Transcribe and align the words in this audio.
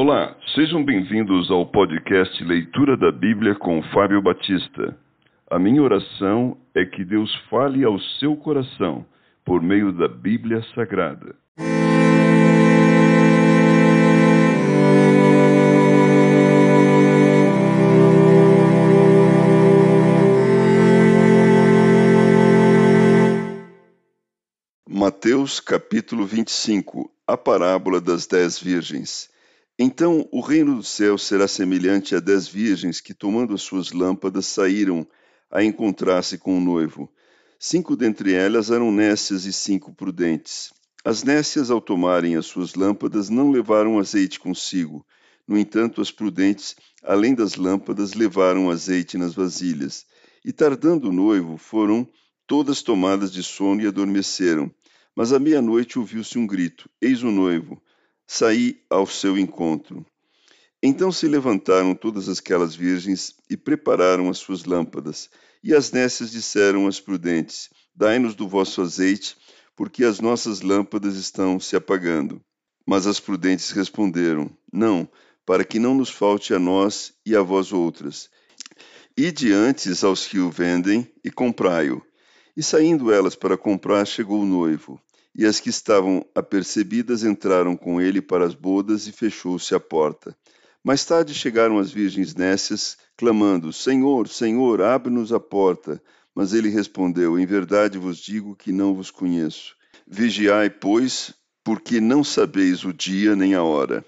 Olá, 0.00 0.36
sejam 0.54 0.84
bem-vindos 0.84 1.50
ao 1.50 1.66
podcast 1.66 2.44
Leitura 2.44 2.96
da 2.96 3.10
Bíblia 3.10 3.56
com 3.56 3.82
Fábio 3.92 4.22
Batista. 4.22 4.96
A 5.50 5.58
minha 5.58 5.82
oração 5.82 6.56
é 6.72 6.84
que 6.84 7.04
Deus 7.04 7.34
fale 7.50 7.82
ao 7.82 7.98
seu 8.20 8.36
coração 8.36 9.04
por 9.44 9.60
meio 9.60 9.90
da 9.92 10.06
Bíblia 10.06 10.62
Sagrada. 10.72 11.34
Mateus 24.88 25.58
capítulo 25.58 26.24
25 26.24 27.10
A 27.26 27.36
parábola 27.36 28.00
das 28.00 28.28
dez 28.28 28.60
virgens. 28.60 29.36
Então 29.78 30.28
o 30.32 30.40
reino 30.40 30.74
do 30.74 30.82
céu 30.82 31.16
será 31.16 31.46
semelhante 31.46 32.16
a 32.16 32.18
dez 32.18 32.48
virgens 32.48 33.00
que, 33.00 33.14
tomando 33.14 33.54
as 33.54 33.62
suas 33.62 33.92
lâmpadas, 33.92 34.46
saíram 34.46 35.06
a 35.48 35.62
encontrar-se 35.62 36.36
com 36.36 36.58
o 36.58 36.60
noivo. 36.60 37.08
Cinco 37.60 37.96
dentre 37.96 38.32
elas 38.32 38.72
eram 38.72 38.90
nécias 38.90 39.44
e 39.44 39.52
cinco 39.52 39.94
prudentes. 39.94 40.72
As 41.04 41.22
nécias, 41.22 41.70
ao 41.70 41.80
tomarem 41.80 42.34
as 42.34 42.46
suas 42.46 42.74
lâmpadas, 42.74 43.30
não 43.30 43.52
levaram 43.52 44.00
azeite 44.00 44.40
consigo. 44.40 45.06
No 45.46 45.56
entanto, 45.56 46.00
as 46.00 46.10
prudentes, 46.10 46.74
além 47.04 47.32
das 47.32 47.54
lâmpadas, 47.54 48.14
levaram 48.14 48.68
azeite 48.68 49.16
nas 49.16 49.32
vasilhas. 49.32 50.04
E 50.44 50.52
tardando 50.52 51.08
o 51.08 51.12
noivo, 51.12 51.56
foram 51.56 52.06
todas 52.48 52.82
tomadas 52.82 53.30
de 53.32 53.44
sono 53.44 53.80
e 53.80 53.86
adormeceram. 53.86 54.70
Mas 55.14 55.32
à 55.32 55.38
meia-noite 55.38 56.00
ouviu-se 56.00 56.36
um 56.36 56.46
grito: 56.46 56.90
Eis 57.00 57.22
o 57.22 57.30
noivo! 57.30 57.80
Saí 58.30 58.78
ao 58.90 59.06
seu 59.06 59.38
encontro. 59.38 60.04
Então 60.82 61.10
se 61.10 61.26
levantaram 61.26 61.94
todas 61.94 62.28
aquelas 62.28 62.76
virgens 62.76 63.34
e 63.48 63.56
prepararam 63.56 64.28
as 64.28 64.38
suas 64.38 64.64
lâmpadas. 64.64 65.30
E 65.64 65.74
as 65.74 65.90
nécias 65.90 66.30
disseram 66.30 66.86
às 66.86 67.00
prudentes: 67.00 67.70
Dai-nos 67.96 68.34
do 68.34 68.46
vosso 68.46 68.82
azeite, 68.82 69.36
porque 69.74 70.04
as 70.04 70.20
nossas 70.20 70.60
lâmpadas 70.60 71.16
estão 71.16 71.58
se 71.58 71.74
apagando. 71.74 72.40
Mas 72.86 73.06
as 73.06 73.18
prudentes 73.18 73.70
responderam: 73.70 74.50
Não, 74.72 75.08
para 75.44 75.64
que 75.64 75.78
não 75.78 75.94
nos 75.94 76.10
falte 76.10 76.52
a 76.52 76.58
nós 76.58 77.14
e 77.24 77.34
a 77.34 77.42
vós 77.42 77.72
outras. 77.72 78.30
Ide 79.16 79.52
antes 79.52 80.04
aos 80.04 80.26
que 80.26 80.38
o 80.38 80.50
vendem 80.50 81.10
e 81.24 81.30
comprai-o. 81.30 82.00
E 82.56 82.62
saindo 82.62 83.12
elas 83.12 83.34
para 83.34 83.56
comprar, 83.56 84.04
chegou 84.04 84.42
o 84.42 84.46
noivo. 84.46 85.00
E 85.38 85.46
as 85.46 85.60
que 85.60 85.70
estavam 85.70 86.26
apercebidas 86.34 87.22
entraram 87.22 87.76
com 87.76 88.00
ele 88.00 88.20
para 88.20 88.44
as 88.44 88.56
bodas 88.56 89.06
e 89.06 89.12
fechou-se 89.12 89.72
a 89.72 89.78
porta. 89.78 90.36
Mais 90.82 91.04
tarde 91.04 91.32
chegaram 91.32 91.78
as 91.78 91.92
virgens 91.92 92.34
nécias, 92.34 92.98
clamando: 93.16 93.72
Senhor, 93.72 94.26
Senhor, 94.26 94.82
abre-nos 94.82 95.32
a 95.32 95.38
porta. 95.38 96.02
Mas 96.34 96.52
ele 96.52 96.68
respondeu: 96.68 97.38
Em 97.38 97.46
verdade 97.46 97.98
vos 97.98 98.18
digo 98.18 98.56
que 98.56 98.72
não 98.72 98.96
vos 98.96 99.12
conheço. 99.12 99.76
Vigiai, 100.04 100.68
pois, 100.68 101.32
porque 101.62 102.00
não 102.00 102.24
sabeis 102.24 102.84
o 102.84 102.92
dia 102.92 103.36
nem 103.36 103.54
a 103.54 103.62
hora. 103.62 104.04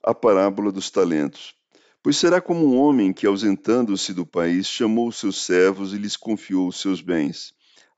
A 0.00 0.14
parábola 0.14 0.70
dos 0.70 0.90
talentos. 0.90 1.56
Pois 2.04 2.16
será 2.16 2.40
como 2.40 2.64
um 2.64 2.78
homem 2.78 3.12
que, 3.12 3.26
ausentando-se 3.26 4.14
do 4.14 4.24
país, 4.24 4.68
chamou 4.68 5.10
seus 5.10 5.44
servos 5.44 5.92
e 5.92 5.98
lhes 5.98 6.16
confiou 6.16 6.68
os 6.68 6.80
seus 6.80 7.00
bens. 7.00 7.52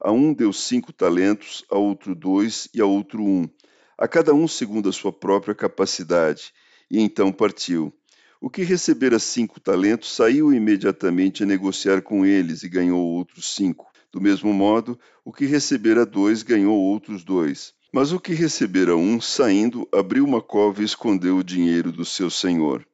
A 0.06 0.12
um 0.12 0.34
deu 0.34 0.52
cinco 0.52 0.92
talentos, 0.92 1.64
a 1.70 1.78
outro 1.78 2.14
dois 2.14 2.68
e 2.74 2.80
a 2.82 2.84
outro 2.84 3.24
um, 3.24 3.48
a 3.96 4.06
cada 4.06 4.34
um 4.34 4.46
segundo 4.46 4.90
a 4.90 4.92
sua 4.92 5.10
própria 5.10 5.54
capacidade, 5.54 6.52
e 6.90 7.00
então 7.00 7.32
partiu. 7.32 7.90
O 8.38 8.50
que 8.50 8.62
recebera 8.62 9.18
cinco 9.18 9.58
talentos 9.58 10.14
saiu 10.14 10.52
imediatamente 10.52 11.42
a 11.42 11.46
negociar 11.46 12.02
com 12.02 12.26
eles 12.26 12.62
e 12.62 12.68
ganhou 12.68 13.00
outros 13.00 13.54
cinco. 13.54 13.90
Do 14.12 14.20
mesmo 14.20 14.52
modo, 14.52 15.00
o 15.24 15.32
que 15.32 15.46
recebera 15.46 16.04
dois 16.04 16.42
ganhou 16.42 16.76
outros 16.76 17.24
dois. 17.24 17.72
Mas 17.90 18.12
o 18.12 18.20
que 18.20 18.34
recebera 18.34 18.94
um, 18.94 19.18
saindo, 19.22 19.88
abriu 19.90 20.26
uma 20.26 20.42
cova 20.42 20.82
e 20.82 20.84
escondeu 20.84 21.38
o 21.38 21.42
dinheiro 21.42 21.90
do 21.90 22.04
seu 22.04 22.28
senhor. 22.28 22.86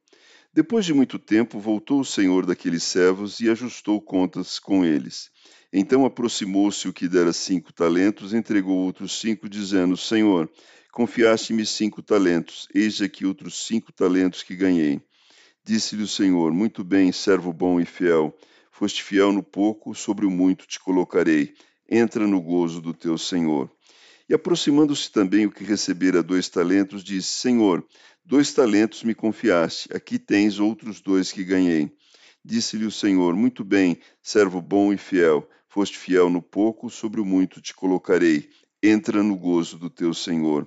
Depois 0.55 0.84
de 0.84 0.95
muito 0.95 1.19
tempo, 1.19 1.59
voltou 1.59 1.99
o 1.99 2.05
senhor 2.05 2.47
daqueles 2.47 2.84
servos 2.84 3.41
e 3.41 3.51
ajustou 3.51 4.01
contas 4.01 4.61
com 4.61 4.84
eles. 4.84 5.29
Então 5.73 6.05
aproximou-se 6.05 6.89
o 6.89 6.93
que 6.93 7.07
dera 7.07 7.33
cinco 7.33 7.73
talentos, 7.73 8.35
entregou 8.35 8.77
outros 8.77 9.21
cinco, 9.21 9.49
dizendo: 9.49 9.97
Senhor, 9.97 10.51
confiaste-me 10.91 11.65
cinco 11.65 12.03
talentos, 12.03 12.67
eis 12.75 13.01
aqui 13.01 13.25
outros 13.25 13.67
cinco 13.67 13.93
talentos 13.93 14.43
que 14.43 14.57
ganhei. 14.57 15.01
Disse-lhe 15.65 16.03
o 16.03 16.09
Senhor: 16.09 16.53
Muito 16.53 16.83
bem, 16.83 17.13
servo 17.13 17.53
bom 17.53 17.81
e 17.81 17.85
fiel. 17.85 18.37
Foste 18.73 19.03
fiel 19.05 19.33
no 19.33 19.43
pouco, 19.43 19.95
sobre 19.95 20.27
o 20.27 20.31
muito 20.31 20.67
te 20.67 20.81
colocarei. 20.81 21.55
Entra 21.89 22.27
no 22.27 22.41
gozo 22.41 22.81
do 22.81 22.93
teu 22.93 23.17
Senhor. 23.17 23.71
E 24.29 24.35
aproximando-se 24.35 25.11
também 25.11 25.47
o 25.47 25.51
que 25.53 25.63
recebera 25.63 26.23
dois 26.23 26.49
talentos, 26.49 27.05
disse: 27.05 27.29
Senhor, 27.29 27.87
dois 28.25 28.53
talentos 28.53 29.05
me 29.05 29.15
confiaste, 29.15 29.89
aqui 29.95 30.19
tens 30.19 30.59
outros 30.59 31.01
dois 31.01 31.31
que 31.31 31.45
ganhei. 31.45 31.93
Disse-lhe 32.45 32.87
o 32.87 32.91
Senhor: 32.91 33.37
Muito 33.37 33.63
bem, 33.63 34.01
servo 34.21 34.61
bom 34.61 34.93
e 34.93 34.97
fiel. 34.97 35.49
Foste 35.73 35.97
fiel 35.97 36.29
no 36.29 36.43
pouco, 36.43 36.91
sobre 36.91 37.21
o 37.21 37.25
muito 37.25 37.61
te 37.61 37.73
colocarei. 37.73 38.51
Entra 38.83 39.23
no 39.23 39.37
gozo 39.37 39.79
do 39.79 39.89
teu 39.89 40.13
Senhor. 40.13 40.67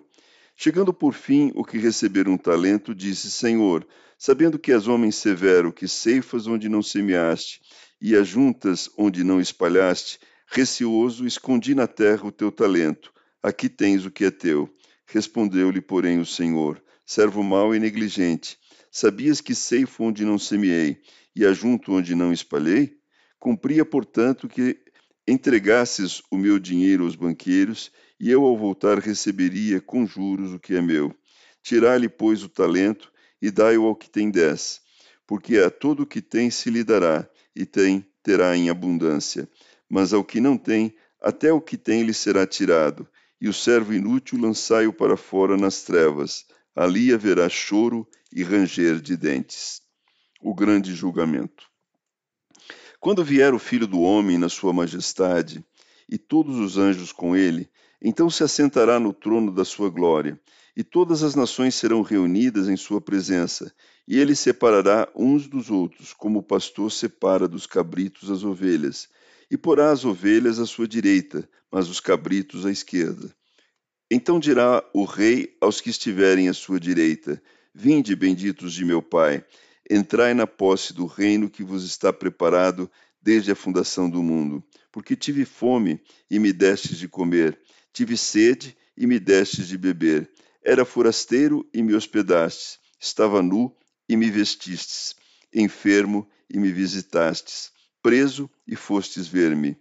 Chegando 0.55 0.93
por 0.93 1.13
fim 1.13 1.51
o 1.55 1.65
que 1.65 1.77
receber 1.77 2.29
um 2.29 2.37
talento, 2.37 2.95
disse: 2.95 3.29
Senhor, 3.29 3.85
sabendo 4.17 4.57
que 4.57 4.71
és 4.71 4.87
homem 4.87 5.11
severo, 5.11 5.73
que 5.73 5.89
ceifas 5.89 6.47
onde 6.47 6.69
não 6.69 6.81
semeaste 6.81 7.59
e 7.99 8.15
ajuntas 8.15 8.89
onde 8.97 9.25
não 9.25 9.41
espalhaste, 9.41 10.19
receoso, 10.47 11.25
escondi 11.25 11.75
na 11.75 11.85
terra 11.85 12.25
o 12.25 12.31
teu 12.31 12.49
talento. 12.49 13.11
Aqui 13.41 13.67
tens 13.67 14.05
o 14.05 14.11
que 14.11 14.23
é 14.23 14.31
teu. 14.31 14.73
Respondeu-lhe, 15.05 15.81
porém, 15.81 16.21
o 16.21 16.25
Senhor: 16.25 16.81
Servo 17.05 17.43
mau 17.43 17.75
e 17.75 17.79
negligente, 17.79 18.57
sabias 18.89 19.41
que 19.41 19.53
ceifo 19.53 20.05
onde 20.05 20.23
não 20.23 20.39
semeei 20.39 21.01
e 21.35 21.45
ajunto 21.45 21.91
onde 21.91 22.15
não 22.15 22.31
espalhei? 22.31 22.95
Cumpria, 23.37 23.83
portanto, 23.83 24.47
que 24.47 24.82
entregasses 25.27 26.21
o 26.29 26.37
meu 26.37 26.59
dinheiro 26.59 27.05
aos 27.05 27.15
banqueiros, 27.15 27.91
e 28.19 28.29
eu 28.29 28.43
ao 28.43 28.57
voltar 28.57 28.99
receberia 28.99 29.79
com 29.81 30.05
juros 30.05 30.53
o 30.53 30.59
que 30.59 30.75
é 30.75 30.81
meu. 30.81 31.13
Tirai-lhe, 31.61 32.09
pois, 32.09 32.43
o 32.43 32.49
talento, 32.49 33.11
e 33.41 33.49
dai-o 33.49 33.85
ao 33.85 33.95
que 33.95 34.09
tem 34.09 34.29
dez, 34.29 34.81
porque 35.25 35.57
a 35.57 35.69
todo 35.69 36.03
o 36.03 36.05
que 36.05 36.21
tem 36.21 36.49
se 36.49 36.69
lhe 36.69 36.83
dará, 36.83 37.27
e 37.55 37.65
tem, 37.65 38.05
terá 38.21 38.55
em 38.55 38.69
abundância. 38.69 39.49
Mas 39.89 40.13
ao 40.13 40.23
que 40.23 40.39
não 40.39 40.57
tem, 40.57 40.95
até 41.21 41.51
o 41.51 41.61
que 41.61 41.77
tem 41.77 42.03
lhe 42.03 42.13
será 42.13 42.45
tirado, 42.45 43.07
e 43.39 43.47
o 43.47 43.53
servo 43.53 43.93
inútil 43.93 44.39
lançai-o 44.39 44.93
para 44.93 45.17
fora 45.17 45.57
nas 45.57 45.83
trevas. 45.83 46.45
Ali 46.75 47.13
haverá 47.13 47.47
choro 47.49 48.07
e 48.31 48.43
ranger 48.43 48.99
de 48.99 49.15
dentes. 49.15 49.81
O 50.41 50.55
grande 50.55 50.95
julgamento. 50.95 51.72
Quando 53.03 53.21
vier 53.21 53.53
o 53.53 53.59
Filho 53.59 53.85
do 53.85 53.99
Homem 53.99 54.37
na 54.37 54.47
sua 54.47 54.71
majestade, 54.71 55.61
e 56.07 56.17
todos 56.17 56.57
os 56.57 56.77
anjos 56.77 57.11
com 57.11 57.35
ele, 57.35 57.69
então 58.01 58.29
se 58.29 58.45
assentará 58.45 58.97
no 58.97 59.11
trono 59.11 59.51
da 59.51 59.65
sua 59.65 59.89
glória, 59.89 60.39
e 60.73 60.85
todas 60.85 61.21
as 61.21 61.35
nações 61.35 61.75
serão 61.75 62.01
reunidas 62.01 62.69
em 62.69 62.77
sua 62.77 63.01
presença, 63.01 63.73
e 64.07 64.17
ele 64.17 64.33
separará 64.33 65.09
uns 65.13 65.49
dos 65.49 65.69
outros, 65.69 66.13
como 66.13 66.39
o 66.39 66.43
pastor 66.43 66.89
separa 66.89 67.45
dos 67.45 67.65
cabritos 67.67 68.31
as 68.31 68.45
ovelhas, 68.45 69.09
e 69.51 69.57
porá 69.57 69.91
as 69.91 70.05
ovelhas 70.05 70.57
à 70.57 70.65
sua 70.65 70.87
direita, 70.87 71.45
mas 71.69 71.89
os 71.89 71.99
cabritos 71.99 72.65
à 72.65 72.71
esquerda. 72.71 73.35
Então 74.09 74.39
dirá 74.39 74.81
o 74.93 75.03
rei 75.03 75.57
aos 75.59 75.81
que 75.81 75.89
estiverem 75.89 76.47
à 76.47 76.53
sua 76.53 76.79
direita: 76.79 77.43
Vinde, 77.75 78.15
benditos 78.15 78.71
de 78.71 78.85
meu 78.85 79.01
Pai, 79.01 79.43
Entrai 79.89 80.33
na 80.33 80.47
posse 80.47 80.93
do 80.93 81.05
reino 81.05 81.49
que 81.49 81.63
vos 81.63 81.83
está 81.83 82.13
preparado 82.13 82.89
desde 83.21 83.51
a 83.51 83.55
fundação 83.55 84.09
do 84.09 84.21
mundo. 84.21 84.63
Porque 84.91 85.15
tive 85.15 85.45
fome 85.45 86.01
e 86.29 86.39
me 86.39 86.53
destes 86.53 86.97
de 86.97 87.07
comer, 87.07 87.59
tive 87.91 88.17
sede 88.17 88.75
e 88.95 89.07
me 89.07 89.19
destes 89.19 89.67
de 89.67 89.77
beber. 89.77 90.29
Era 90.63 90.85
forasteiro 90.85 91.67
e 91.73 91.81
me 91.81 91.93
hospedastes, 91.93 92.79
estava 92.99 93.41
nu 93.41 93.75
e 94.07 94.15
me 94.15 94.29
vestistes, 94.29 95.15
enfermo 95.53 96.27
e 96.49 96.57
me 96.57 96.71
visitastes, 96.71 97.71
preso 98.01 98.49
e 98.67 98.75
fostes 98.75 99.27
ver-me. 99.27 99.77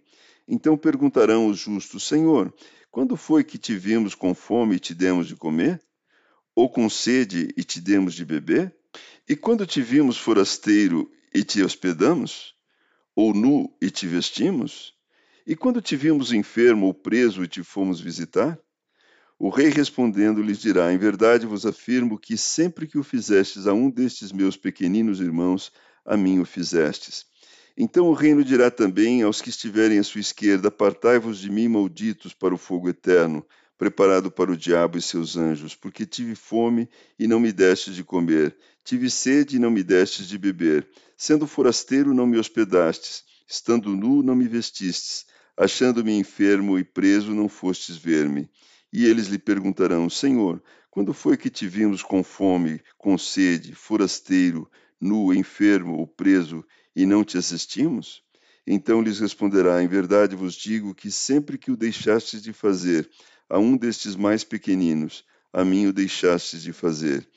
Então 0.47 0.77
perguntarão 0.77 1.47
os 1.47 1.59
justos: 1.59 2.07
Senhor, 2.07 2.53
quando 2.91 3.15
foi 3.15 3.43
que 3.43 3.57
te 3.57 3.75
vimos 3.75 4.15
com 4.15 4.33
fome 4.33 4.75
e 4.75 4.79
te 4.79 4.93
demos 4.93 5.27
de 5.27 5.35
comer? 5.35 5.81
Ou 6.55 6.69
com 6.69 6.87
sede 6.89 7.49
e 7.57 7.63
te 7.63 7.81
demos 7.81 8.13
de 8.13 8.23
beber? 8.23 8.75
E 9.27 9.37
quando 9.37 9.65
te 9.65 9.81
vimos 9.81 10.17
forasteiro 10.17 11.09
e 11.33 11.45
te 11.45 11.63
hospedamos? 11.63 12.53
Ou 13.15 13.33
nu 13.33 13.73
e 13.81 13.89
te 13.89 14.05
vestimos? 14.05 14.93
E 15.47 15.55
quando 15.55 15.81
te 15.81 15.95
vimos 15.95 16.33
enfermo 16.33 16.87
ou 16.87 16.93
preso 16.93 17.41
e 17.41 17.47
te 17.47 17.63
fomos 17.63 18.01
visitar? 18.01 18.59
O 19.39 19.49
rei 19.49 19.69
respondendo 19.69 20.41
lhes 20.41 20.59
dirá: 20.59 20.91
Em 20.91 20.97
verdade 20.97 21.45
vos 21.45 21.65
afirmo 21.65 22.19
que 22.19 22.37
sempre 22.37 22.85
que 22.85 22.97
o 22.97 23.03
fizestes 23.03 23.65
a 23.65 23.73
um 23.73 23.89
destes 23.89 24.33
meus 24.33 24.57
pequeninos 24.57 25.21
irmãos, 25.21 25.71
a 26.05 26.17
mim 26.17 26.39
o 26.39 26.45
fizestes. 26.45 27.25
Então 27.77 28.07
o 28.07 28.13
reino 28.13 28.43
dirá 28.43 28.69
também 28.69 29.21
aos 29.23 29.41
que 29.41 29.49
estiverem 29.49 29.99
à 29.99 30.03
sua 30.03 30.19
esquerda: 30.19 30.67
Apartai-vos 30.67 31.39
de 31.39 31.49
mim, 31.49 31.69
malditos, 31.69 32.33
para 32.33 32.53
o 32.53 32.57
fogo 32.57 32.89
eterno, 32.89 33.45
preparado 33.77 34.31
para 34.31 34.51
o 34.51 34.57
diabo 34.57 34.97
e 34.97 35.01
seus 35.01 35.35
anjos, 35.35 35.75
porque 35.75 36.05
tive 36.05 36.35
fome 36.35 36.89
e 37.17 37.27
não 37.27 37.39
me 37.39 37.51
destes 37.51 37.95
de 37.95 38.03
comer, 38.03 38.55
tive 38.83 39.09
sede 39.09 39.55
e 39.55 39.59
não 39.59 39.71
me 39.71 39.83
destes 39.83 40.27
de 40.27 40.37
beber, 40.37 40.87
sendo 41.17 41.47
forasteiro 41.47 42.13
não 42.13 42.25
me 42.25 42.37
hospedastes, 42.37 43.23
estando 43.47 43.95
nu 43.95 44.23
não 44.23 44.35
me 44.35 44.47
vestistes, 44.47 45.25
achando-me 45.57 46.17
enfermo 46.17 46.77
e 46.79 46.83
preso 46.83 47.33
não 47.33 47.49
fostes 47.49 47.97
ver-me. 47.97 48.49
E 48.91 49.05
eles 49.05 49.27
lhe 49.27 49.39
perguntarão: 49.39 50.09
Senhor, 50.09 50.61
quando 50.89 51.13
foi 51.13 51.35
que 51.35 51.49
te 51.49 51.67
vimos 51.67 52.03
com 52.03 52.23
fome, 52.23 52.81
com 52.97 53.17
sede, 53.17 53.73
forasteiro, 53.73 54.69
nu, 55.01 55.33
enfermo 55.33 55.97
ou 55.97 56.07
preso, 56.07 56.63
e 56.95 57.05
não 57.05 57.23
te 57.23 57.37
assistimos? 57.37 58.22
Então 58.65 59.01
lhes 59.01 59.19
responderá: 59.19 59.83
Em 59.83 59.87
verdade 59.87 60.35
vos 60.35 60.55
digo 60.55 60.95
que 60.95 61.11
sempre 61.11 61.57
que 61.57 61.71
o 61.71 61.77
deixastes 61.77 62.41
de 62.41 62.53
fazer 62.53 63.09
a 63.49 63.59
um 63.59 63.75
destes 63.75 64.15
mais 64.15 64.43
pequeninos, 64.43 65.25
a 65.51 65.65
mim 65.65 65.87
o 65.87 65.93
deixastes 65.93 66.63
de 66.63 66.71
fazer. 66.71 67.27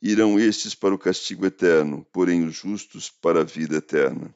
Irão 0.00 0.38
estes 0.38 0.74
para 0.74 0.94
o 0.94 0.98
castigo 0.98 1.46
eterno, 1.46 2.06
porém 2.12 2.44
os 2.44 2.54
justos 2.54 3.10
para 3.10 3.40
a 3.40 3.44
vida 3.44 3.76
eterna. 3.76 4.34